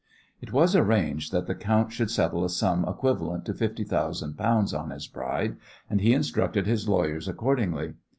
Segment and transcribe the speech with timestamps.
[0.41, 4.73] It was arranged that the count should settle a sum equivalent to fifty thousand pounds
[4.73, 5.57] on his bride,
[5.91, 7.93] and he instructed his lawyers accordingly.